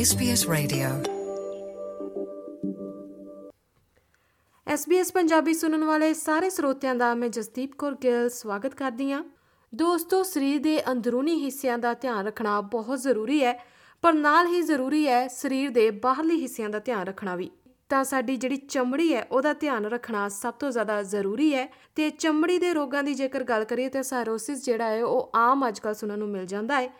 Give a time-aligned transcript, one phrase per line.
[0.00, 1.08] SBS Radio.
[4.74, 9.24] SBS Punjabi ਸੁਣਨ ਵਾਲੇ ਸਾਰੇ ਸਰੋਤਿਆਂ ਦਾ ਮੈਂ ਜਸਦੀਪ ਕੌਰ ਗਿੱਲ ਸਵਾਗਤ ਕਰਦੀ ਹਾਂ।
[9.74, 13.64] ਦੋਸਤੋ, ਸਰੀਰ ਦੇ ਅੰਦਰੂਨੀ ਹਿੱਸਿਆਂ ਦਾ ਧਿਆਨ ਰੱਖਣਾ ਬਹੁਤ ਜ਼ਰੂਰੀ ਹੈ,
[14.02, 17.50] ਪਰ ਨਾਲ ਹੀ ਜ਼ਰੂਰੀ ਹੈ ਸਰੀਰ ਦੇ ਬਾਹਰਲੇ ਹਿੱਸਿਆਂ ਦਾ ਧਿਆਨ ਰੱਖਣਾ ਵੀ।
[17.88, 22.58] ਤਾਂ ਸਾਡੀ ਜਿਹੜੀ ਚਮੜੀ ਹੈ, ਉਹਦਾ ਧਿਆਨ ਰੱਖਣਾ ਸਭ ਤੋਂ ਜ਼ਿਆਦਾ ਜ਼ਰੂਰੀ ਹੈ ਤੇ ਚਮੜੀ
[22.58, 26.28] ਦੇ ਰੋਗਾਂ ਦੀ ਜੇਕਰ ਗੱਲ ਕਰੀਏ ਤਾਂ ਸਾਇਰੋਸਿਸ ਜਿਹੜਾ ਹੈ, ਉਹ ਆਮ ਅੱਜਕੱਲ ਸੁਣਨ ਨੂੰ
[26.28, 26.90] ਮਿਲ ਜਾਂਦਾ ਹੈ।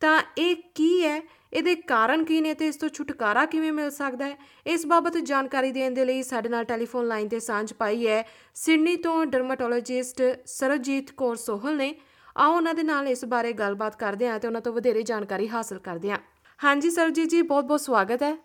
[0.00, 4.26] ਤਾਂ ਇਹ ਕੀ ਹੈ ਇਹਦੇ ਕਾਰਨ ਕੀ ਨੇ ਤੇ ਇਸ ਤੋਂ ਛੁਟਕਾਰਾ ਕਿਵੇਂ ਮਿਲ ਸਕਦਾ
[4.26, 4.36] ਹੈ?
[4.66, 8.96] ਇਸ ਬਾਬਤ ਜਾਣਕਾਰੀ ਦੇਣ ਦੇ ਲਈ ਸਾਡੇ ਨਾਲ ਟੈਲੀਫੋਨ ਲਾਈਨ ਤੇ ਸਾਂਝ ਪਾਈ ਹੈ ਸਿਡਨੀ
[8.96, 11.94] ਤੋਂ ਡਰਮਾਟੋਲੋਜਿਸਟ ਸਰਜੀਤ ਕੌਰ ਸੋਹਲ ਨੇ।
[12.36, 15.78] ਆਓ ਉਹਨਾਂ ਦੇ ਨਾਲ ਇਸ ਬਾਰੇ ਗੱਲਬਾਤ ਕਰਦੇ ਹਾਂ ਤੇ ਉਹਨਾਂ ਤੋਂ ਵਧੇਰੇ ਜਾਣਕਾਰੀ ਹਾਸਲ
[15.78, 16.18] ਕਰਦੇ ਹਾਂ।
[16.64, 18.36] ਹਾਂਜੀ ਸਰਜੀਤ ਜੀ ਬਹੁਤ ਬਹੁਤ ਸਵਾਗਤ ਹੈ।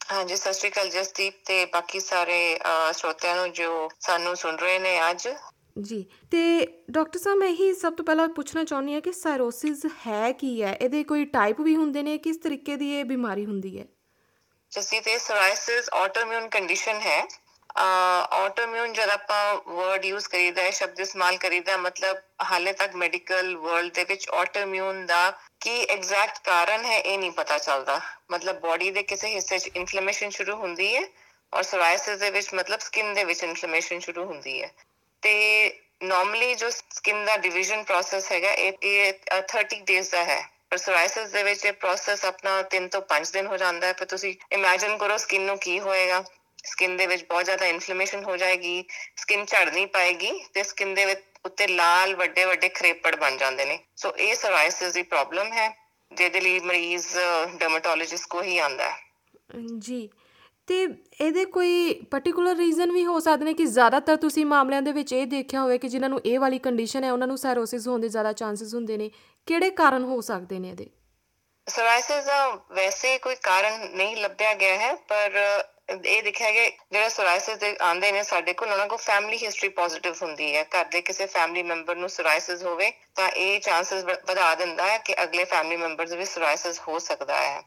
[0.00, 4.78] ਹਾਂਜੀ ਸਤਿ ਸ਼੍ਰੀ ਅਕਾਲ ਜਸਦੀਪ ਤੇ ਬਾਕੀ ਸਾਰੇ ਅਹ, ਸਰੋਤਿਆਂ ਨੂੰ ਜੋ ਸਾਨੂੰ ਸੁਣ ਰਹੇ
[4.78, 5.28] ਨੇ ਅੱਜ।
[5.76, 10.32] ਜੀ, ਤੇ ਡਾਕਟਰ ਸਾਹਿਬ, ਮੈਂ ਇਹੀ ਸਭ ਤੋਂ ਪਹਿਲਾਂ ਪੁੱਛਣਾ ਚਾਹੁੰਦੀ ਹਾਂ ਕਿ ਸਾਇਰੋਸਿਸ ਹੈ
[10.32, 10.72] ਕੀ ਹੈ?
[10.74, 12.16] ਇਹਦੇ ਕੋਈ ਟਾਈਪ ਵੀ ਹੁੰਦੇ ਨੇ?
[12.18, 13.84] ਕਿਸ ਤਰੀਕੇ ਦੀ ਇਹ ਬਿਮਾਰੀ ਹੁੰਦੀ ਹੈ?
[14.72, 17.22] ਜਸਦੀਪ ਇਹ ਸੋਰਾਇਸਿਸ ਆਟੋਇਮਿਊਨ ਕੰਡੀਸ਼ਨ ਹੈ।
[17.76, 22.16] ਆਟੋਇਮਿਊਨ ਜਦ ਆਪਾਂ ਵਰਡ ਯੂਜ਼ ਕਰੀਦਾ ਹੈ, ਸ਼ਬਦ ਇਸਤੇਮਾਲ ਕਰੀਦਾ ਮਤਲਬ
[22.50, 25.30] ਹਾਲੇ ਤੱਕ ਮੈਡੀਕਲ ਵਰਲਡ ਦੇ ਵਿੱਚ ਆਟੋਇਮਿਊਨ ਦਾ
[25.60, 30.30] ਕੀ ਐਗਜ਼ੈਕਟ ਕਾਰਨ ਹੈ, ਇਹ ਨਹੀਂ ਪਤਾ ਚੱਲਦਾ। ਮਤਲਬ ਬਾਡੀ ਦੇ ਕਿਸੇ ਹਿੱਸੇ 'ਚ ਇਨਫਲੇਮੇਸ਼ਨ
[30.30, 31.02] ਸ਼ੁਰੂ ਹੁੰਦੀ ਹੈ
[31.52, 34.70] ਔਰ ਸੋਰਾਇਸਿਸ ਦੇ ਵਿੱਚ ਮਤਲਬ ਸਕਿਨ ਦੇ ਵਿੱਚ ਇਨਫਲੇਮੇਸ਼ਨ ਸ਼ੁਰੂ ਹੁੰਦੀ ਹੈ।
[35.22, 35.32] ਤੇ
[36.02, 40.76] ਨਾਰਮਲੀ ਜੋ ਸਕਿਨ ਦਾ ਡਿਵੀਜ਼ਨ ਪ੍ਰੋਸੈਸ ਹੈਗਾ ਇਹ ਇਹ ਅ, 30 ਡੇਜ਼ ਦਾ ਹੈ। ਪਰ
[40.76, 44.34] ਸੋਰਾਇਸਿਸ ਦੇ ਵਿੱਚ ਇਹ ਪ੍ਰੋਸੈਸ ਆਪਣਾ 3 ਤੋਂ 5 ਦਿਨ ਹੋ ਜਾਂਦਾ ਹੈ। ਫਿਰ ਤੁਸੀਂ
[44.52, 46.24] ਇਮੇਜਿਨ ਕਰੋ ਸਕਿਨ ਨੂੰ ਕੀ ਹੋਏਗਾ।
[46.64, 48.84] ਸਕਿਨ ਦੇ ਵਿੱਚ ਬਹੁਤ ਜ਼ਿਆਦਾ ਇਨਫਲੇਮੇਸ਼ਨ ਹੋ ਜਾਏਗੀ
[49.16, 53.64] ਸਕਿਨ ਝੜ ਨਹੀਂ ਪਾਏਗੀ ਤੇ ਸਕਿਨ ਦੇ ਵਿੱਚ ਉੱਤੇ ਲਾਲ ਵੱਡੇ ਵੱਡੇ ਖਰੇਪੜ ਬਣ ਜਾਂਦੇ
[53.64, 55.76] ਨੇ। ਸੋ ਇਹ ਸੋਰਾਇਸਿਸ ਦੀ ਪ੍ਰੋਬਲਮ ਹੈ
[56.12, 57.06] ਜਿਹਦੇ ਲਈ ਮਰੀਜ਼
[57.54, 58.96] ਡਰਮੇਟੋਲੋਜਿਸਟ ਕੋ ਹੀ ਆਂਦਾ ਹੈ।
[59.78, 60.08] ਜੀ।
[60.68, 60.82] ਤੇ
[61.20, 65.26] ਇਹਦੇ ਕੋਈ ਪਾਰਟਿਕੂਲਰ ਰੀਜ਼ਨ ਵੀ ਹੋ ਸਕਦੇ ਨੇ ਕਿ ਜ਼ਿਆਦਾਤਰ ਤੁਸੀਂ ਮਾਮਲਿਆਂ ਦੇ ਵਿੱਚ ਇਹ
[65.26, 68.32] ਦੇਖਿਆ ਹੋਵੇ ਕਿ ਜਿਨ੍ਹਾਂ ਨੂੰ ਇਹ ਵਾਲੀ ਕੰਡੀਸ਼ਨ ਹੈ, ਉਹਨਾਂ ਨੂੰ ਸਾਇਰੋਸਿਸ ਹੋਣ ਦੇ ਜ਼ਿਆਦਾ
[68.32, 69.10] ਚਾਂਸਸ ਹੁੰਦੇ ਨੇ।
[69.46, 70.88] ਕਿਹੜੇ ਕਾਰਨ ਹੋ ਸਕਦੇ ਨੇ ਇਹਦੇ?
[71.66, 75.38] ਸੋਰਾਇਸਿਸ ਦਾ ਵੈਸੇ ਕੋਈ ਕਾਰਨ ਨਹੀਂ ਲੱਭਿਆ ਗਿਆ ਹੈ, ਪਰ
[76.06, 80.14] ਇਹ ਦੇਖਿਆ ਗਿਆ ਜਿਹੜੇ ਸੋਰਾਇਸਿਸ ਦੇ ਆਂਦੇ ਨੇ, ਸਾਡੇ ਕੋਲ ਉਹਨਾਂ ਕੋਲ ਫੈਮਿਲੀ ਹਿਸਟਰੀ ਪੋਜ਼ਿਟਿਵ
[80.22, 84.86] ਹੁੰਦੀ ਹੈ। ਘਰ ਦੇ ਕਿਸੇ ਫੈਮਿਲੀ ਮੈਂਬਰ ਨੂੰ ਸੋਰਾਇਸਿਸ ਹੋਵੇ ਤਾਂ ਇਹ ਚਾਂਸਸ ਵਧਾ ਦਿੰਦਾ
[84.86, 87.60] ਹੈ ਕਿ ਅਗਲੇ ਫੈਮਿਲੀ ਮੈਂਬਰਸ ਵੀ ਸੋਰਾਇਸਿਸ ਹੋ ਸਕਦਾ ਹੈ।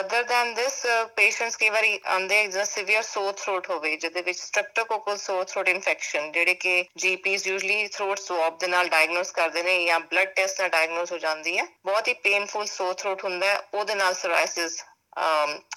[0.00, 0.74] ਅਦਰ ਦੈਨ ਦਿਸ
[1.16, 6.30] ਪੇਸ਼ੈਂਟਸ ਕਈ ਵਾਰੀ ਆਂਦੇ ਜਿਵੇਂ ਸਿਵੀਅਰ ਸੋਰ ਥਰੋਟ ਹੋਵੇ, ਜਿਹਦੇ ਵਿੱਚ ਸਟ੍ਰੈਪਟੋਕੋਕਲ ਸੋਰ ਥਰੋਟ ਇਨਫੈਕਸ਼ਨ
[6.32, 10.68] ਜਿਹੜੇ ਕਿ ਜੀਪੀਸ ਯੂਜੂਲੀ ਥਰੋਟ ਸਵਾਬ ਦੇ ਨਾਲ ਡਾਇਗਨੋਸ ਕਰਦੇ ਨੇ ਜਾਂ ਬਲੱਡ ਟੈਸਟ ਨਾਲ
[10.70, 14.82] ਡਾਇਗਨੋਸ ਹੋ ਜਾਂਦੀ ਹੈ। ਬਹੁਤ ਹੀ ਪੇਨਫੁਲ ਸੋਰ ਥਰੋਟ ਹੁੰਦਾ ਹੈ, ਉਹਦੇ ਨਾਲ ਸੋਰਾਇਸਿਸ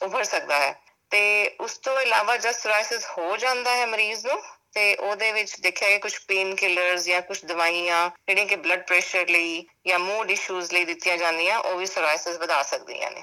[0.03, 0.73] ਉੱਭਰ ਸਕਦਾ ਹੈ।
[1.11, 4.41] ਤੇ ਉਸ ਤੋਂ ਇਲਾਵਾ ਜਦ ਸੋਰਾਇਸਿਸ ਹੋ ਜਾਂਦਾ ਹੈ ਮਰੀਜ਼ ਨੂੰ,
[4.73, 9.29] ਤੇ ਉਹਦੇ ਵਿੱਚ ਦੇਖਿਆ ਗਿਆ ਕੁਝ ਪੇਨ ਕਿਲਰਸ ਜਾਂ ਕੁਝ ਦਵਾਈਆਂ, ਜਿਹੜੀਆਂ ਕਿ ਬਲੱਡ ਪ੍ਰੈਸ਼ਰ
[9.29, 13.21] ਲਈ ਜਾਂ ਮੂਡ ਇਸ਼ੂਜ਼ ਲਈ ਦਿੱਤੀਆਂ ਜਾਂਦੀਆਂ, ਉਹ ਵੀ ਸੋਰਾਇਸਿਸ ਵਧਾ ਸਕਦੀਆਂ ਨੇ।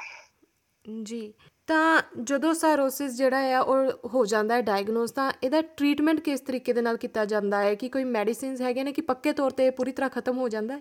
[1.03, 1.35] ਜੀ,
[1.67, 6.73] ਤਾਂ ਜਦੋਂ ਸਾਇਰੋਸਿਸ ਜਿਹੜਾ ਹੈ ਉਹ ਹੋ ਜਾਂਦਾ ਹੈ ਡਾਇਗਨੋਸ ਤਾਂ ਇਹਦਾ ਟ੍ਰੀਟਮੈਂਟ ਕਿਸ ਤਰੀਕੇ
[6.73, 7.75] ਦੇ ਨਾਲ ਕੀਤਾ ਜਾਂਦਾ ਹੈ?
[7.75, 10.77] ਕਿ ਕੋਈ ਮੈਡੀਸਿਨਸ ਹੈਗੇ ਨੇ ਕਿ ਪੱਕੇ ਤੌਰ ਤੇ ਇਹ ਪੂਰੀ ਤਰ੍ਹਾਂ ਖਤਮ ਹੋ ਜਾਂਦਾ
[10.77, 10.81] ਹੈ?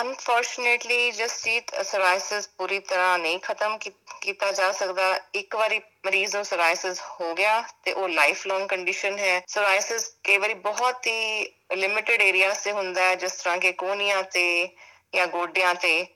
[0.00, 6.44] ਅਨਫੋਰਚੂਨੇਟਲੀ ਜਸਟੀਤ ਸੋਰਾਇਸਿਸ ਪੂਰੀ ਤਰ੍ਹਾਂ ਨਹੀਂ ਖਤਮ ਕੀ- ਕੀਤਾ ਜਾ ਸਕਦਾ। ਇੱਕ ਵਾਰੀ ਮਰੀਜ਼ ਨੂੰ
[6.44, 11.46] ਸੋਰਾਇਸਿਸ ਹੋ ਗਿਆ ਤੇ ਉਹ ਲਾਈਫ ਲੌਂਗ ਕੰਡੀਸ਼ਨ ਹੈ। ਸੋਰਾਇਸਿਸ ਕਈ ਵਾਰੀ ਬਹੁਤ ਹੀ
[11.76, 14.68] ਲਿਮਿਟਿਡ ਏਰੀਆਸ ਤੇ ਹੁੰਦਾ ਹੈ, ਜਿਸ ਤਰ੍ਹਾਂ ਕਿ ਕੋਨੀਆਂ ਤੇ
[15.14, 16.06] ਜਾਂ ਗੋਡਿਆਂ ਤੇ।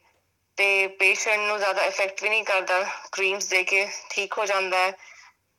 [0.59, 4.93] ਤੇ ਪੇਸ਼ੈਂਟ ਨੂੰ ਜ਼ਿਆਦਾ ਇਫੈਕਟ ਵੀ ਨਹੀਂ ਕਰਦਾ ਕਰੀਮਸ ਦੇ ਕੇ ਠੀਕ ਹੋ ਜਾਂਦਾ ਹੈ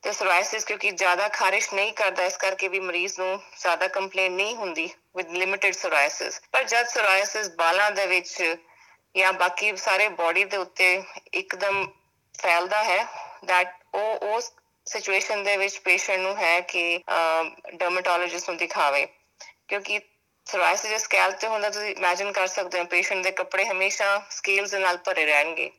[0.04, 4.56] ਤੇ ਸੋਰਾਇਸਿਸ ਕਿਉਂਕਿ ਜ਼ਿਆਦਾ ਖਾਰਿਸ਼ ਨਹੀਂ ਕਰਦਾ, ਇਸ ਕਰਕੇ ਵੀ ਮਰੀਜ਼ ਨੂੰ ਜ਼ਿਆਦਾ ਕੰਪਲੇਨ ਨਹੀਂ
[4.56, 8.58] ਹੁੰਦੀ ਵਿਦ ਲਿਮਿਟਿਡ ਸੋਰਾਇਸਿਸ ਪਰ ਜਦ ਸੋਰਾਇਸਿਸ ਬਾਲਾਂ ਦੇ ਵਿੱਚ
[9.16, 11.02] ਜਾਂ ਬਾਕੀ ਸਾਰੇ ਬਾਡੀ ਦੇ ਉੱਤੇ
[11.34, 11.88] ਇੱਕਦਮ
[12.36, 13.04] ਫੈਲਦਾ ਹੈ,
[13.44, 14.52] that ਉਹ, ਉਸ
[14.88, 17.00] ਸਿਚੁਏਸ਼ਨ ਦੇ ਵਿੱਚ ਪੇਸ਼ੈਂਟ ਨੂੰ ਹੈ ਕਿ
[17.74, 19.06] ਡਰਮੇਟੋਲੋਜਿਸਟ ਨੂੰ ਦਿਖਾਵੇ।
[19.68, 20.00] ਕਿਉਂਕਿ
[20.52, 24.72] ਸੋਰਾਇਸਿਸ ਜੇ ਸਕੈਲ ਤੇ ਹੁੰਦਾ ਤੁਸੀਂ ਇਮੇਜਿਨ ਕਰ ਸਕਦੇ ਹੋ ਪੇਸ਼ੈਂਟ ਦੇ ਕੱਪੜੇ ਹਮੇਸ਼ਾ ਸਕੇਲਸ
[24.72, 25.72] ਦੇ ਨਾਲ ਭਰੇ ਰਹਿਣਗੇ।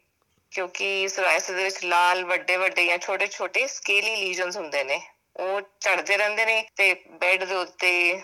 [0.51, 5.03] ਕਿਉਂਕਿ ਸੋਰਾਇਸਿਸ ਦੇ ਵਿੱਚ ਲਾਲ, ਵੱਡੇ ਵੱਡੇ ਜਾਂ ਛੋਟੇ ਛੋਟੇ ਸਕੇਲੀ ਲੀਜਨਸ ਹੁੰਦੇ ਨੇ।
[5.37, 8.23] ਉਹ ਝੜਦੇ ਰਹਿੰਦੇ ਨੇ ਤੇ ਬੈੱਡ ਦੇ ਉੱਤੇ,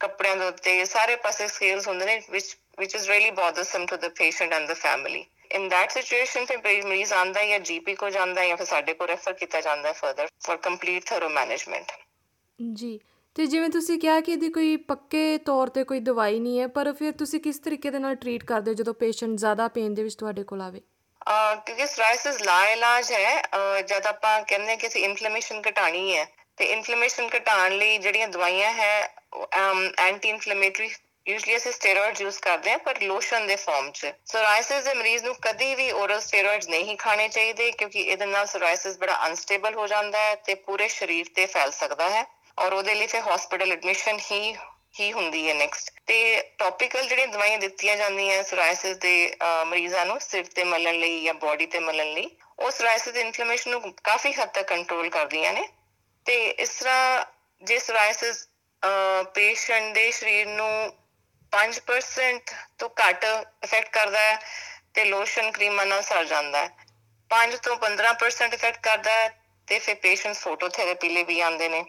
[0.00, 4.08] ਕੱਪੜਿਆਂ ਦੇ ਉੱਤੇ, ਸਾਰੇ ਪਾਸੇ ਸਕੇਲਸ ਹੁੰਦੇ ਨੇ, which which is really bothersome to the
[4.08, 5.22] patient and the family
[5.58, 8.66] in that situation ਫਿਰ ਮਰੀ- ਮਰੀਜ਼ ਆਂਦਾ ਹੈ ਜਾਂ ਜੀਪੀ ਕੋ ਜਾਂਦਾ ਹੈ ਜਾਂ ਫਿਰ
[8.66, 11.92] ਸਾਡੇ ਕੋ ਰੈਫਰ ਕੀਤਾ ਜਾਂਦਾ ਹੈ further for complete through management
[12.74, 13.00] ਜੀ।
[13.36, 16.92] ਤੇ ਜਿਵੇਂ ਤੁਸੀਂ ਕਿਹਾ ਕਿ ਇਹਦੀ ਕੋਈ ਪੱਕੇ ਤੌਰ ਤੇ ਕੋਈ ਦਵਾਈ ਨਹੀਂ ਹੈ, ਪਰ
[16.92, 20.14] ਫਿਰ ਤੁਸੀਂ ਕਿਸ ਤਰੀਕੇ ਦੇ ਨਾਲ ਟਰੀਟ ਕਰਦੇ ਹੋ ਜਦੋਂ ਪੇਸ਼ੈਂਟ ਜ਼ਿਆਦਾ ਪੇਨ ਦੇ ਵਿੱਚ
[20.14, 20.80] ਤੁਹਾਡੇ ਕੋਲ ਆਵੇ?
[21.26, 26.16] ਅਹ ਕਿਉਂਕਿ ਸੋਰਾਇਸਿਸ ਲਾ ਇਲਾਜ ਹੈ, ਅਹ ਜਦ ਆਪਾਂ ਕਹਿੰਦੇ ਹਾਂ ਕਿ ਅਸੀਂ ਇਨਫਲੇਮੇਸ਼ਨ ਘਟਾਣੀ
[26.16, 26.26] ਹੈ,
[26.56, 28.92] ਤੇ ਇਨਫਲੇਮੇਸ਼ਨ ਘਟਾਉਣ ਲਈ ਜਿਹੜੀਆਂ ਦਵਾਈਆਂ ਹੈ
[29.98, 30.90] ਐਂਟੀ ਇਨਫਲੇਮੇਟਰੀ
[31.28, 35.34] ਯੂਜੂਲੀ ਅਸੀਂ ਸਟੀਰੋਇਡਸ ਯੂਜ਼ ਕਰਦੇ ਹਾਂ, ਪਰ ਲੋਸ਼ਨ ਦੇ ਫਾਰਮ 'ਚ। ਸੋਰਾਇਸਿਸ ਦੇ ਮਰੀਜ਼ ਨੂੰ
[35.42, 40.18] ਕਦੀ ਵੀ ਓਰਲ ਸਟੀਰੋਇਡਸ ਨਹੀਂ ਖਾਣੇ ਚਾਹੀਦੇ, ਕਿਉਂਕਿ ਇਹਦੇ ਨਾਲ ਸੋਰਾਇਸਿਸ ਬੜਾ ਅਨਸਟੇਬਲ ਹੋ ਜਾਂਦਾ
[40.18, 42.24] ਹੈ ਤੇ ਪੂਰੇ ਸਰੀਰ ਤੇ ਫੈਲ ਸਕਦਾ ਹੈ।
[42.58, 44.54] ਔਰ ਉਹਦੇ ਲਈ ਫਿਰ ਹਸਪੀਟਲ ਐਡਮਿਸ਼ਨ ਹੀ
[45.00, 46.16] ਹੀ ਹੁੰਦੀ ਹੈ ਨੈਕਸਟ ਤੇ
[46.58, 51.34] ਟੌਪੀਕਲ ਜਿਹੜੀਆਂ ਦਵਾਈਆਂ ਦਿੱਤੀਆਂ ਜਾਂਦੀਆਂ ਸੋਰਾਇਸਿਸ ਦੇ ਅਹ, ਮਰੀਜ਼ਾਂ ਨੂੰ ਸਿਰ ਤੇ ਮਲਣ ਲਈ ਜਾਂ
[51.34, 52.28] ਬਾਡੀ ਤੇ ਮਲਣ ਲਈ
[52.58, 55.68] ਉਹ ਸੋਰਾਇਸਿਸ ਦੀ ਇਨਫਲੇਮੇਸ਼ਨ ਨੂੰ ਕਾਫੀ ਹੱਦ ਤੱਕ ਕੰਟਰੋਲ ਕਰਦੀਆਂ ਨੇ।
[56.26, 57.24] ਤੇ ਇਸ ਤਰ੍ਹਾਂ
[57.62, 58.46] ਜੇ ਸੋਰਾਇਸਿਸ
[59.34, 60.70] ਪੇਸ਼ੈਂਟ ਦੇ ਸਰੀਰ ਨੂੰ
[61.52, 63.24] 5% ਤੋਂ ਘੱਟ
[63.64, 64.38] ਇਫੈਕਟ ਕਰਦਾ ਹੈ
[64.94, 66.70] ਤੇ ਲੋਸ਼ਨ ਕਰੀਮਾਂ ਨਾਲ ਸਰ ਜਾਂਦਾ ਹੈ।
[67.30, 69.28] 5 ਤੋਂ 15% ਇਫੈਕਟ ਕਰਦਾ ਹੈ
[69.68, 71.84] ਤੇ ਫਿਰ ਪੇਸ਼ੈਂਟਸ ਫੋਟੋਥੈਰੇਪੀ ਲਈ ਵੀ ਆਉਂਦੇ ਨੇ।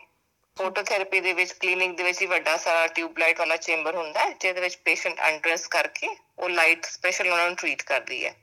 [0.57, 4.29] ਫੋਟੋਥੈਰੇਪੀ ਦੇ ਵਿੱਚ ਕਲੀਨਿਕ ਦੇ ਵਿੱਚ ਹੀ ਵੱਡਾ ਸਾਰਾ ਟਿਊਬ ਲਾਈਟ ਵਾਲਾ ਚੈਂਬਰ ਹੁੰਦਾ ਹੈ,
[4.41, 6.07] ਜਿਹਦੇ ਵਿੱਚ ਪੇਸ਼ੈਂਟ ਐਂਟਰੈਂਸ ਕਰਕੇ
[6.37, 8.33] ਉਹ ਲਾਈਟ ਸਪੈਸ਼ਲ ਉਹਨਾਂ ਨੂੰ ਟ੍ਰੀਟ ਕਰਦੀ ਹੈ।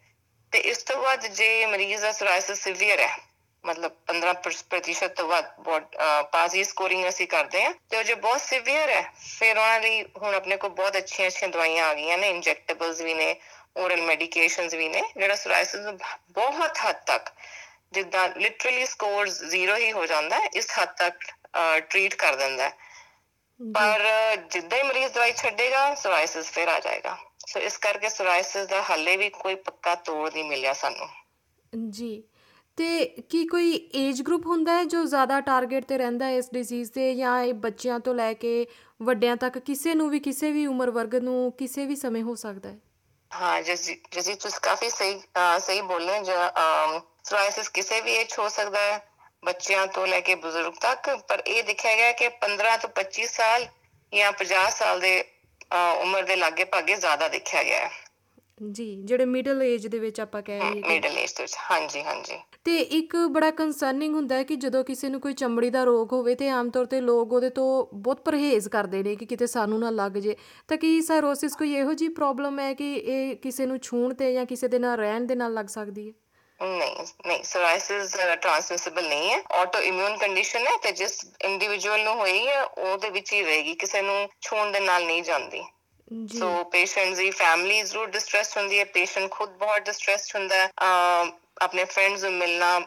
[0.53, 3.17] ਤੇ ਇਸ ਤੋਂ ਬਾਅਦ ਜੇ ਮਰੀਜ਼ ਦਾ ਸੋਰਾਇਸਿਸ ਸਿਵੀਅਰ ਹੈ,
[3.65, 5.45] ਮਤਲਬ 15% ਤੋਂ ਵੱਧ
[6.33, 9.03] ਪਾਜ਼ੀ ਸਕੋਰਿੰਗ ਅਸੀਂ ਕਰਦੇ ਹਾਂ, ਤੇ ਉਹ ਜੇ ਬਹੁਤ ਸਿਵੀਅਰ ਹੈ,
[9.39, 13.15] ਫਿਰ ਉਹਨਾਂ ਲਈ ਹੁਣ ਆਪਣੇ ਕੋਲ ਬਹੁਤ ਅੱਛੀਆਂ ਅੱਛੀਆਂ ਦਵਾਈਆਂ ਆ ਗਈਆਂ ਨੇ ਇੰਜੈਕਟੇਬਲਸ ਵੀ
[13.15, 13.35] ਨੇ
[13.77, 15.99] ਓਰਲ ਮੈਡੀਕੇਸ਼ਨਸ ਵੀ ਨੇ, ਜਿਹੜਾ ਸੋਰਾਇਸਿਸ ਨੂੰ
[16.33, 17.31] ਬਹੁਤ ਹੱਦ ਤੱਕ
[17.93, 21.25] ਜਿੱਦਾਂ ਲਿਟਰਲੀ ਸਕੋਰਸ ਜ਼ੀਰੋ ਹੀ ਹੋ ਜਾਂਦਾ ਹੈ, ਇਸ ਹੱਦ ਤੱਕ
[21.55, 22.77] ਟ੍ਰੀਟ ਕਰ ਦਿੰਦਾ ਹੈ।
[23.61, 24.03] ਪਰ
[24.51, 27.17] ਜਿੱਦਾਂ ਹੀ ਮਰੀਜ਼ ਦਵਾਈ ਛੱਡੇਗਾ ਸੋਰਾਇਸਿਸ ਫਿਰ ਆ ਜਾਏਗਾ।
[27.47, 31.09] ਸੋ ਇਸ ਕਰਕੇ ਸੋਰਾਇਸਿਸ ਦਾ ਹੱਲੇ ਵੀ ਕੋਈ ਪੱਕਾ ਤੋੜ ਨਹੀਂ ਮਿਲਿਆ ਸਾਨੂੰ।
[31.91, 32.23] ਜੀ।
[32.79, 36.91] ਤੇ ਕੀ ਕੋਈ ਏਜ ਗਰੁੱਪ ਹੁੰਦਾ ਹੈ ਜੋ ਜ਼ਿਆਦਾ ਟਾਰਗੇਟ ਤੇ ਰਹਿੰਦਾ ਹੈ ਇਸ ਡਿਜ਼ੀਜ਼
[36.93, 38.67] ਤੇ ਜਾਂ ਇਹ ਬੱਚਿਆਂ ਤੋਂ ਲੈ ਕੇ
[39.01, 42.69] ਵੱਡਿਆਂ ਤੱਕ ਕਿਸੇ ਨੂੰ ਵੀ ਕਿਸੇ ਵੀ ਉਮਰ ਵਰਗ ਨੂੰ ਕਿਸੇ ਵੀ ਸਮੇਂ ਹੋ ਸਕਦਾ
[42.69, 42.79] ਹੈ?
[43.31, 45.21] ਹਾਂ ਜਸੀ ਜਸੀ ਤੁਸੀਂ ਕਾਫੀ ਸਹੀ
[45.61, 46.33] ਸਹੀ ਬੋਲੇ ਜੋ
[47.25, 48.99] ਸੋਰਾਇਸਿਸ ਕਿਸੇ ਵੀ ਏਜ ਹੋ ਸਕਦਾ ਹੈ।
[49.45, 53.67] ਬੱਚਿਆਂ ਤੋਂ ਲੈ ਕੇ ਬਜ਼ੁਰਗ ਤੱਕ ਪਰ ਇਹ ਦੇਖਿਆ ਗਿਆ ਕਿ 15 ਤੋਂ 25 ਸਾਲ
[54.13, 55.25] ਜਾਂ 50 ਸਾਲ ਦੇ
[56.03, 57.91] ਉਮਰ ਦੇ ਲਾਗੇ ਭਾਗੇ ਜ਼ਿਆਦਾ ਦੇਖਿਆ ਗਿਆ ਹੈ।
[58.73, 62.39] ਜੀ ਜਿਹੜੇ ਮਿਡਲ ਏਜ ਦੇ ਵਿੱਚ ਆਪਾਂ ਕਹਿ ਲਈਏ ਮਿਡਲ ਏਜ ਦੇ ਵਿੱਚ ਹਾਂਜੀ ਹਾਂਜੀ।
[62.65, 66.35] ਤੇ ਇੱਕ ਬੜਾ ਕਨਸਰਨਿੰਗ ਹੁੰਦਾ ਹੈ ਕਿ ਜਦੋਂ ਕਿਸੇ ਨੂੰ ਕੋਈ ਚਮੜੀ ਦਾ ਰੋਗ ਹੋਵੇ
[66.35, 69.91] ਤੇ ਆਮ ਤੌਰ ਤੇ ਲੋਕ ਉਹਦੇ ਤੋਂ ਬਹੁਤ ਪਰਹੇਜ਼ ਕਰਦੇ ਨੇ ਕਿ ਕਿਤੇ ਸਾਨੂੰ ਨਾ
[69.91, 70.37] ਲੱਗ ਜੇ।
[70.69, 74.47] ਤਾਂ ਕੀ ਸਾਇਰੋਸਿਸ ਕੋਈ ਇਹੋ ਜੀ ਪ੍ਰੋਬਲਮ ਹੈ ਕਿ ਇਹ ਕਿਸੇ ਨੂੰ ਛੂਣ ਤੇ ਜਾਂ
[74.47, 76.13] ਕਿਸੇ ਦੇ ਨਾਲ ਰਹਿਣ ਦੇ ਨਾਲ ਲੱਗ ਸਕਦੀ ਹੈ?
[76.63, 82.47] ਨਹੀਂ ਨਹੀਂ ਸੋਰਾਇਸਿਸ ਟ੍ਰਾਂਸਮਿਸਿਬਲ ਨਹੀਂ ਹੈ। ਆਟੋ ਇਮਿਊਨ ਕੰਡੀਸ਼ਨ ਹੈ ਤੇ ਜਿਸ ਇੰਡੀਵਿਜੂਅਲ ਨੂੰ ਹੋਈ
[82.49, 85.65] ਹੈ ਉਹਦੇ ਵਿੱਚ ਹੀ ਰਹੇਗੀ ਕਿਸੇ ਨੂੰ ਛੂਣ ਦੇ ਨਾਲ ਨਹੀਂ ਜਾਂਦੀ।
[86.39, 90.71] ਸੋ ਪੇਸ਼ੈਂਟਸ ਦੀ ਫੈਮਿਲੀ ਜ਼ਰੂਰ ਡਿਸਟ੍ਰੈਸਡ ਹੁੰਦੀ ਹੈ ਪੇਸ਼ੈਂਟ ਖੁਦ ਬਹੁਤ ਡਿਸਟ੍ਰੈਸਡ ਹੁੰਦਾ ਹੈ
[91.63, 92.81] ਆਪਣੇ ਫਰੈਂਡਸ ਨੂੰ ਮਿਲਣਾ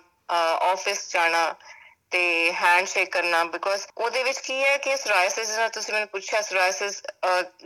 [0.64, 1.54] ਆਫਿਸ ਜਾਣਾ
[2.12, 6.42] ਤੇ ਹੈਂਡ ਸ਼ੇਕ ਕਰਨਾ ਬਿਕੋਜ਼ ਉਹਦੇ ਵਿੱਚ ਕੀ ਹੈ ਕਿ ਸੋਰਾਇਸਿਸ ਜਿਹੜਾ ਤੁਸੀਂ ਮੈਨੂੰ ਪੁੱਛਿਆ
[6.42, 7.02] ਸੋਰਾਇਸਿਸ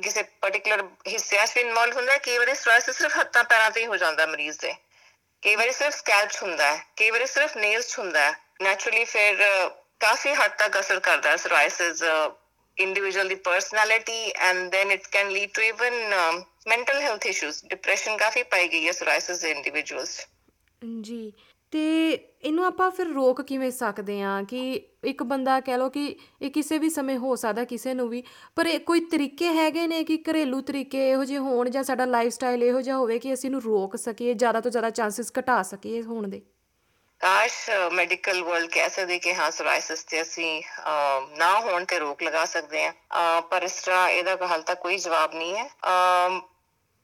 [0.02, 3.98] ਕਿਸੇ ਪਾਰਟਿਕੂਲਰ ਹਿੱਸਿਆਂ 'ਚ ਇਨਵੋਲਵ ਹੁੰਦਾ ਕਈ ਵਾਰੀ ਸੋਰਾਇਸਿਸ ਸਿਰਫ ਹੱਥਾਂ ਪੈਰਾਂ ਤੇ ਹੀ ਹੋ
[3.98, 4.74] ਜਾਂਦਾ ਮਰੀਜ਼ ਦੇ।
[5.44, 9.44] ਕਈ ਵਾਰੀ ਸਿਰਫ ਸਕੈਲਪ ਹੁੰਦਾ ਹੈ ਕਈ ਵਾਰੀ ਸਿਰਫ ਨੇਲਸ ਹੁੰਦਾ ਹੈ ਨੈਚੁਰਲੀ ਫਿਰ
[10.00, 12.04] ਕਾਫੀ ਹੱਦ ਤੱਕ ਅਸਰ ਕਰਦਾ ਹੈ psoriasis
[12.78, 18.18] individual the personality and then it can lead to even um, mental health issues depression
[18.20, 20.14] ਕਾਫੀ ਪਾਈ ਗਈ ਹੈ psoriasis ਦੇ individuals
[21.02, 21.22] ਜੀ
[21.74, 22.12] ਤੇ
[22.42, 24.60] ਇਹਨੂੰ ਆਪਾਂ ਫਿਰ ਰੋਕ ਕਿਵੇਂ ਸਕਦੇ ਆ ਕਿ
[25.04, 26.06] ਇੱਕ ਬੰਦਾ ਕਹਿ ਲੋ ਕਿ
[26.42, 28.24] ਇਹ ਕਿਸੇ ਵੀ ਸਮੇਂ ਹੋ ਸਕਦਾ ਕਿਸੇ ਨੂੰ ਵੀ,
[28.56, 32.34] ਪਰ ਇਹ ਕੋਈ ਤਰੀਕੇ ਹੈਗੇ ਨੇ ਕਿ ਘਰੇਲੂ ਤਰੀਕੇ ਇਹੋ ਜਿਹੇ ਹੋਣ ਜਾਂ ਸਾਡਾ ਲਾਈਫ
[32.34, 36.02] ਸਟਾਈਲ ਇਹੋ ਜਿਹਾ ਹੋਵੇ ਕਿ ਅਸੀਂ ਇਹਨੂੰ ਰੋਕ ਸਕੀਏ, ਜ਼ਿਆਦਾ ਤੋਂ ਜ਼ਿਆਦਾ ਚਾਂਸਸ ਘਟਾ ਸਕੀਏ
[36.04, 36.42] ਹੋਣ ਦੇ?
[37.22, 40.62] ਕਾਸ਼ ਮੈਡੀਕਲ ਵਰਲਡ ਕਹਿ ਸਕਦੇ ਕਿ ਹਾਂ ਸੋਰਾਇਸਿਸ ਤੇ ਅਸੀਂ
[41.38, 45.34] ਨਾ ਹੋਣ ਤੇ ਰੋਕ ਲਗਾ ਸਕਦੇ ਹਾਂ। ਪਰ ਇਸ ਤਰ੍ਹਾਂ ਇਹਦਾ ਹਾਲ ਤੱਕ ਕੋਈ ਜਵਾਬ
[45.36, 45.70] ਨਹੀਂ ਹੈ।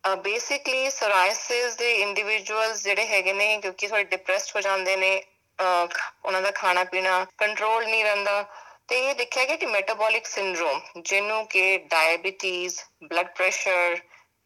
[0.05, 5.21] ਬੇਸਿਕਲੀ ਸੋਰਾਇਸਿਸ ਦੇ ਇੰਡੀਵਿਜੂਅਲਸ ਜਿਹੜੇ ਹੈਗੇ ਨੇ, ਕਿਉਂਕਿ ਥੋੜੇ ਡਿਪਰੈਸਡ ਹੋ ਜਾਂਦੇ ਨੇ
[5.59, 8.41] ਉਹਨਾਂ ਦਾ ਖਾਣਾ ਪੀਣਾ ਕੰਟਰੋਲ ਨਹੀਂ ਰਹਿੰਦਾ,
[8.87, 13.97] ਤੇ ਇਹ ਦੇਖਿਆ ਗਿਆ ਕਿ ਮੈਟਾਬੋਲਿਕ ਸਿੰਡਰੋਮ ਜਿਹਨੂੰ ਕਿ ਡਾਇਬੀਟੀਜ਼ ਬਲੱਡ ਪ੍ਰੈਸ਼ਰ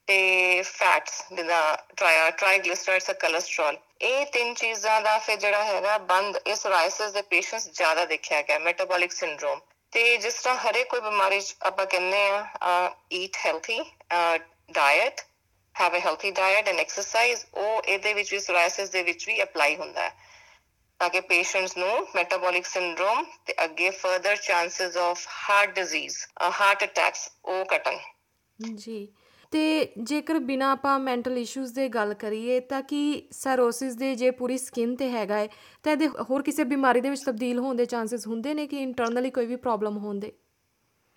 [0.08, 1.62] ਤੇ ਫੈਟਸ ਜਿਦਾ
[1.98, 7.68] ਟ੍ਰਾਈਗਲਿਸਰਾਈਡਸ ਤੇ ਕੋਲੇਸਟ੍ਰੋਲ ਇਹ ਤਿੰਨ ਚੀਜ਼ਾਂ ਦਾ ਫਿਰ ਜਿਹੜਾ ਹੈਗਾ ਬੰਦ, ਇਹ ਸੋਰਾਇਸਿਸ ਦੇ ਪੇਸ਼ੈਂਟਸ
[7.70, 9.60] ਜ਼ਿਆਦਾ ਦੇਖਿਆ ਗਿਆ ਮੈਟਾਬੋਲਿਕ ਸਿੰਡਰੋਮ
[9.94, 12.28] ਤੇ ਜਿਸ ਤਰ੍ਹਾਂ ਹਰੇ ਕੋਈ ਬਿਮਾਰੀ ਆਪਾਂ ਕਹਿੰਦੇ
[12.62, 13.80] ਆ eat healthy
[14.72, 15.22] diet
[15.76, 19.76] have a healthy diet and exercise ਉਹ ਇਹਦੇ ਵਿੱਚ ਵੀ ਸੋਰਾਇਸਿਸ ਦੇ ਵਿੱਚ ਵੀ ਅਪਲਾਈ
[19.76, 20.14] ਹੁੰਦਾ ਹੈ।
[21.00, 26.18] ਤਾਂ ਕਿ ਪੇਸ਼ੈਂਟਸ ਨੂੰ ਮੈਟਾਬੋਲਿਕ ਸਿੰਡਰੋਮ ਤੇ ਅੱਗੇ further chances of heart disease
[26.60, 27.98] heart attacks ਉਹ ਘਟਣ।
[28.60, 29.08] ਜੀ।
[29.52, 34.58] ਤੇ ਜੇਕਰ ਬਿਨਾ ਆਪਾਂ ਮੈਂਟਲ ਇਸ਼ੂਜ਼ ਦੇ ਗੱਲ ਕਰੀਏ, ਤਾਂ ਕੀ ਸਾਇਰੋਸਿਸ ਦੇ ਜੇ ਪੂਰੀ
[34.58, 35.48] ਸਕਿਨ ਤੇ ਹੈਗਾ ਹੈ,
[35.84, 39.30] ਤਾਂ ਇਹਦੇ ਹੋਰ ਕਿਸੇ ਬਿਮਾਰੀ ਦੇ ਵਿੱਚ ਤਬਦੀਲ ਹੋਣ ਦੇ ਚਾਂਸਸ ਹੁੰਦੇ ਨੇ ਕਿ ਇੰਟਰਨਲੀ
[39.30, 40.32] ਕੋਈ ਵੀ ਪ੍ਰੋਬਲਮ ਹੋਣ ਦੇ?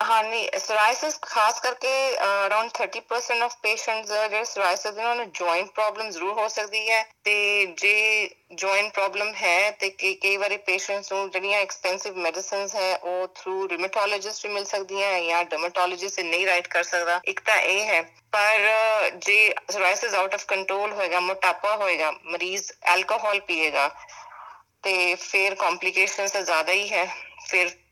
[0.01, 0.23] ਹਾਂ
[0.59, 6.47] ਸੋਰਾਇਸਿਸ ਖਾਸ ਕਰਕੇ ਅਰਾਊਂਡ 30% ਆਫ ਪੇਸ਼ੈਂਟਸ ਜਿਹੜੇ ਸੋਰਾਇਸਿਸ ਇਹਨਾਂ ਨੂੰ ਜੁਆਇੰਟ ਪ੍ਰੋਬਲਮ ਜ਼ਰੂਰ ਹੋ
[6.47, 12.75] ਸਕਦੀ ਹੈ। ਤੇ ਜੇ ਜੁਆਇੰਟ ਪ੍ਰੋਬਲਮ ਹੈ, ਤੇ ਕਈ ਵਾਰੀ ਪੇਸ਼ੈਂਟਸ ਨੂੰ ਜਿਹੜੀਆਂ ਐਕਸਪੈਂਸਿਵ ਮੈਡੀਸਿਨਸ
[12.75, 17.59] ਹੈ, ਉਹ ਥਰੂ ਰਿਮੇਟੋਲੋਜਿਸਟ ਵੀ ਮਿਲ ਸਕਦੀਆਂ ਜਾਂ ਡਰਮੇਟੋਲੋਜਿਸਟ ਨਹੀਂ ਰਾਈਟ ਕਰ ਸਕਦਾ। ਇੱਕ ਤਾਂ
[17.59, 18.69] ਇਹ ਹੈ, ਪਰ
[19.15, 23.89] ਜੇ ਸੋਰਾਇਸਿਸ ਆਊਟ ਆਫ ਕੰਟਰੋਲ ਹੋਏਗਾ, ਮੋਟਾਪਾ ਹੋਏਗਾ, ਮਰੀਜ਼ ਐਲਕੋਹਲ ਪੀਏਗਾ,
[24.83, 27.15] ਤੇ ਫਿਰ ਕੰਪਲਿਕੇਸ਼ਨਸ ਜ਼ਿਆਦਾ ਹੀ ਹੈ।
[27.47, 27.82] ਫਿਰ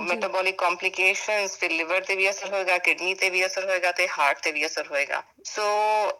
[0.00, 4.42] ਮੈਟਾਬੋਲਿਕ ਕੰਪਲਿਕੇਸ਼ਨਸ ਫਿਰ ਲਿਵਰ ਤੇ ਵੀ ਅਸਰ ਹੋਏਗਾ ਕਿਡਨੀ ਤੇ ਵੀ ਅਸਰ ਹੋਏਗਾ ਤੇ ਹਾਰਟ
[4.42, 5.62] ਤੇ ਵੀ ਅਸਰ ਹੋਏਗਾ। ਸੋ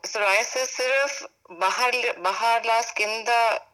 [0.07, 1.23] ਸੋਰਾਇਸਿਸ ਸਿਰਫ
[1.61, 3.69] ਬਾਹਰ ਬਾਹਰਲਾ ਸਕਿਨ ਦਾ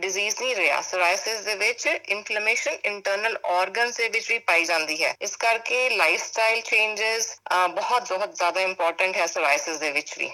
[0.00, 5.14] ਡਿਜ਼ੀਜ਼ ਨਹੀਂ ਰਿਹਾ। ਸੋਰਾਇਸਿਸ ਦੇ ਵਿੱਚ ਇਨਫਲੇਮੇਸ਼ਨ ਇੰਟਰਨਲ ਆਰਗਨਸ ਦੇ ਵਿੱਚ ਵੀ ਪਾਈ ਜਾਂਦੀ ਹੈ।
[5.22, 7.34] ਇਸ ਕਰਕੇ ਲਾਈਫ ਸਟਾਈਲ ਚੇਂਜਸ
[7.70, 10.30] ਬਹੁਤ ਬਹੁਤ ਜ਼ਿਆਦਾ ਇੰਪੋਰਟੈਂਟ ਹੈ ਸੋਰਾਇਸਿਸ ਦੇ ਵਿੱਚ ਵੀ।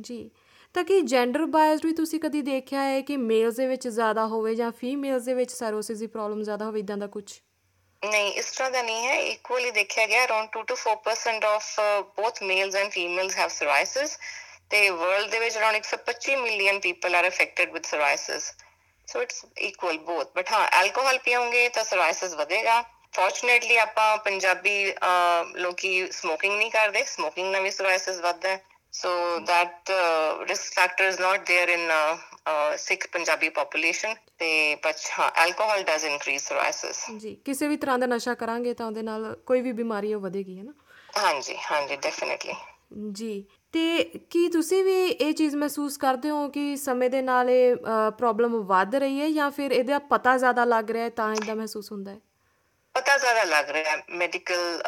[0.00, 0.30] ਜੀ।
[0.74, 4.54] ਤਾਂ ਕਿ ਜੈਂਡਰ ਬਾਇਸਡ ਵੀ ਤੁਸੀਂ ਕਦੀ ਦੇਖਿਆ ਹੈ ਕਿ ਮੇਲਸ ਦੇ ਵਿੱਚ ਜ਼ਿਆਦਾ ਹੋਵੇ
[4.54, 7.24] ਜਾਂ ਫੀਮੇਲਸ ਦੇ ਵਿੱਚ ਸਾਇਰੋਸਿਸ ਦੀ ਪ੍ਰੋਬਲਮ ਜ਼ਿਆਦਾ ਹੋਵੇ ਇਦਾਂ ਦਾ ਕੁਝ
[8.02, 11.80] ਨਹੀਂ ਇਸ ਤਰ੍ਹਾਂ ਦਾ ਨਹੀਂ ਹੈ ਇਕੁਅਲੀ ਦੇਖਿਆ ਗਿਆ around 2 to 4% of
[12.16, 14.18] both males and females have psoriasis
[14.70, 18.52] ਤੇ ਵਰਲਡ ਦੇ ਵਿੱਚ around 125 million people are affected with psoriasis
[19.08, 22.80] so it's equal both but ਹਾਂ ਐਲਕੋਹਲ ਪੀਓਗੇ ਤਾਂ ਸੋਰਾਇਸਿਸ ਵਧੇਗਾ
[23.14, 24.94] ਫੋਰਚੂਨੇਟਲੀ ਆਪਾਂ ਪੰਜਾਬੀ
[25.56, 28.60] ਲੋਕੀ ਸਮੋਕਿੰਗ ਨਹੀਂ ਕਰਦੇ ਸਮੋਕਿੰਗ ਨਾਲ ਵੀ ਸੋਰਾਇਸਿਸ ਵੱਧਦਾ ਹੈ
[28.92, 31.46] So that uh, risk factor is not
[32.78, 34.14] Sikh Punjabi population.
[34.38, 36.98] They, but हाँ, alcohol does increase psoriasis.
[37.18, 40.58] ਜੀ ਕਿਸੇ ਵੀ ਤਰ੍ਹਾਂ ਦਾ ਨਸ਼ਾ ਕਰਾਂਗੇ ਤਾਂ ਉਹਦੇ ਨਾਲ ਕੋਈ ਵੀ ਬਿਮਾਰੀ ਉਹ ਵਧੇਗੀ
[40.58, 40.72] ਹੈ ਨਾ
[41.18, 42.54] ਹਾਂਜੀ ਹਾਂਜੀ definitely.
[43.12, 47.76] ਜੀ ਤੇ ਕੀ ਤੁਸੀਂ ਵੀ ਇਹ ਚੀਜ਼ ਮਹਿਸੂਸ ਕਰਦੇ ਹੋ ਕਿ ਸਮੇਂ ਦੇ ਨਾਲ ਇਹ
[48.18, 51.92] ਪ੍ਰੋਬਲਮ ਵੱਧ ਰਹੀ ਹੈ ਜਾਂ ਫਿਰ ਇਹਦਾ ਪਤਾ ਜ਼ਿਆਦਾ ਲੱਗ ਰਿਹਾ ਹੈ ਤਾਂ ਇਦਾਂ ਮਹਿਸੂਸ
[51.92, 52.20] ਹੁੰਦਾ ਹੈ
[52.94, 54.82] ਪਤਾ ਜ਼ਿਆਦਾ ਲੱਗ ਰਿਹਾ ਹੈ ਮੈਡੀਕਲ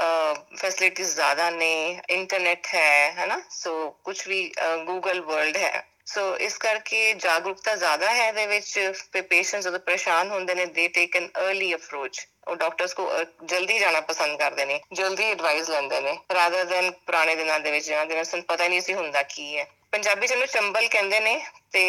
[0.56, 4.42] ਫੈਸਿਲਿਟੀਜ਼ ਜ਼ਿਆਦਾ ਨੇ ਇੰਟਰਨੈਟ ਹੈ ਹੈਨਾ ਸੋ ਕੁਝ ਵੀ
[4.86, 10.54] ਗੂਗਲ ਵਰਲਡ ਹੈ ਸੋ ਇਸ ਕਰਕੇ ਜਾਗਰੂਕਤਾ ਜ਼ਿਆਦਾ ਹੈ ਇਹਦੇ ਵਿੱਚ ਪੇਸ਼ੈਂਟਸ ਜਦੋਂ ਪਰੇਸ਼ਾਨ ਹੁੰਦੇ
[10.54, 14.80] ਨੇ ਦੇ ਟੇਕ ਐਨ अर्ਲੀ ਅਪਰੋਚ ਉਹ ਡਾਕਟਰਸ ਕੋ ਅਹ, ਜਲਦੀ ਜਾਣਾ ਪਸੰਦ ਕਰਦੇ ਨੇ
[14.92, 18.64] ਜਲਦੀ ਐਡਵਾਈਸ ਲੈਂਦੇ ਨੇ ਰਾਦਰ ਦੈਨ ਪੁਰਾਣੇ ਦਿਨਾਂ ਦੇ ਵਿੱਚ ਜਿਹਨਾਂ ਦੇ ਵਿੱਚ ਸਾਨੂੰ ਪਤਾ
[18.64, 21.40] ਹੀ ਨਹੀਂ ਸੀ ਹੁੰਦਾ ਕੀ ਹੈ। ਪੰਜਾਬੀ ਚ ਇਹਨੂੰ ਚੰਬਲ ਕਹਿੰਦੇ ਨੇ
[21.72, 21.84] ਤੇ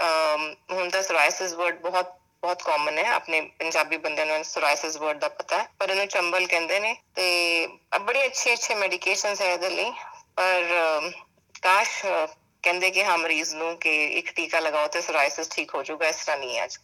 [0.00, 5.18] ਅਮ, ਹੁਣ ਤਾਂ ਸੋਰਾਇਸਿਸ ਵਰਡ ਬਹੁਤ ਬਹੁਤ ਕਾਮਨ ਹੈ ਆਪਣੇ ਪੰਜਾਬੀ ਬੰਦਿਆਂ ਨੂੰ ਸੋਰਾਇਸਿਸ ਵਰਡ
[5.18, 7.24] ਦਾ ਪਤਾ ਹੈ ਪਰ ਇਹਨੂੰ ਚੰਬਲ ਕਹਿੰਦੇ ਨੇ ਤੇ
[7.94, 9.90] ਅਹ ਬੜੀ ਅੱਛੀ ਅੱਛੀ ਮੈਡੀਕੇਸ਼ਨਸ ਹੈ ਇਹਦੇ ਲਈ
[10.36, 11.10] ਪਰ ਅਮ,
[11.62, 12.26] ਕਾਸ਼ ਅਹ,
[12.62, 16.24] ਕਹਿੰਦੇ ਕਿ ਹਾਂ ਮਰੀਜ਼ ਨੂੰ ਕਿ ਇੱਕ ਟੀਕਾ ਲਗਾਓ ਤੇ ਸੋਰਾਇਸਿਸ ਠੀਕ ਹੋ ਜਾਊਗਾ ਇਸ
[16.24, 16.78] ਤਰ੍ਹਾਂ ਨਹੀਂ ਹੈ ਅੱਜ।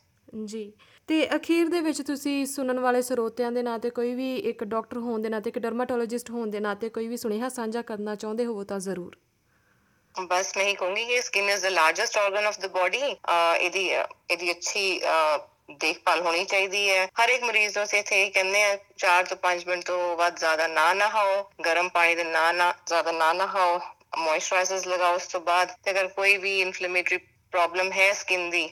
[0.44, 0.72] ਜੀ।
[1.08, 5.22] ਤੇ ਅਖੀਰ ਦੇ ਵਿੱਚ ਤੁਸੀਂ ਸੁਣਨ ਵਾਲੇ ਸਰੋਤਿਆਂ ਦੇ ਨਾਤੇ ਕੋਈ ਵੀ ਇੱਕ ਡਾਕਟਰ ਹੋਣ
[5.22, 8.78] ਦੇ ਨਾਤੇ ਇੱਕ ਡਰਮਾਟੋਲੋਜਿਸਟ ਹੋਣ ਦੇ ਨਾਤੇ ਕੋਈ ਵੀ ਸੁਨੇਹਾ ਸਾਂਝਾ ਕਰਨਾ ਚਾਹੁੰਦੇ ਹੋਵੋ ਤਾਂ
[8.80, 9.16] ਜ਼ਰੂਰ।
[10.14, 14.50] ਬਸ ਮੈਂ ਹੀ ਕਹੂੰਗੀ ਕਿ skin is the largest organ of the body ਇਹਦੀ ਇਹਦੀ
[14.50, 15.00] ਅੱਛੀ
[15.80, 19.84] ਦੇਖਭਾਲ ਹੋਣੀ ਚਾਹੀਦੀ ਹੈ। ਹਰ ਇੱਕ ਮਰੀਜ਼ ਨੂੰ ਇੱਥੇ ਕਹਿੰਦੇ ਆ 4 ਤੋਂ 5 ਮਿੰਟ
[19.86, 23.78] ਤੋਂ ਵੱਧ ਜ਼ਿਆਦਾ ਨਾ ਨਹਾਓ ਗਰਮ ਪਾਣੀ ਦੇ ਨਾ ਨਾ ਜ਼ਿਆਦਾ ਨਾ ਨਹਾਓ।
[24.18, 27.18] ਮੋਇਸਚਰਾਈਜ਼ਰਸ ਲਗਾਓ ਉਸ ਤੋਂ ਬਾਅਦ ਤੇ ਅਗਰ ਕੋਈ ਵੀ ਇਨਫਲੇਮੇਟਰੀ
[27.52, 28.68] ਪ੍ਰੋਬਲਮ ਹੈ ਸਕਿਨ ਦੀ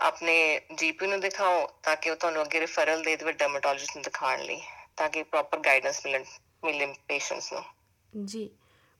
[0.00, 4.42] ਆਪਣੇ ਜੀਪੀ ਨੂੰ ਦਿਖਾਓ ਤਾਂ ਕਿ ਉਹ ਤੁਹਾਨੂੰ ਅੱਗੇ ਰੈਫਰਲ ਦੇ ਦੇਵੇ ਡਰਮੇਟੋਲੋਜਿਸਟ ਨੂੰ ਦਿਖਾਉਣ
[4.42, 4.60] ਲਈ
[4.96, 6.24] ਤਾਂ ਕਿ ਪ੍ਰੋਪਰ ਗਾਈਡੈਂਸ ਮਿਲਣ
[6.64, 7.62] ਮਿਲੇ ਪੇਸ਼ੈਂਟਸ ਨੂੰ
[8.26, 8.50] ਜੀ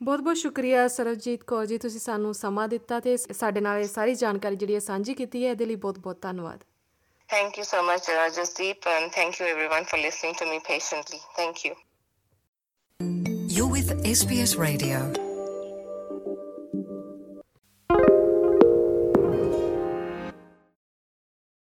[0.01, 4.15] ਬਹੁਤ ਬਹੁਤ ਸ਼ੁਕਰੀਆ ਸਰਵਜੀਤ ਕੌਰ ਜੀ ਤੁਸੀਂ ਸਾਨੂੰ ਸਮਾਂ ਦਿੱਤਾ ਤੇ ਸਾਡੇ ਨਾਲ ਇਹ ਸਾਰੀ
[4.15, 6.65] ਜਾਣਕਾਰੀ ਜਿਹੜੀ ਹੈ ਸਾਂਝੀ ਕੀਤੀ ਹੈ ਇਹਦੇ ਲਈ ਬਹੁਤ ਬਹੁਤ ਧੰਨਵਾਦ
[7.29, 11.21] Thank you so much, Rajasdeep, and thank you everyone for listening to me patiently.
[11.37, 11.77] Thank you.
[13.49, 15.30] You're with SBS Radio.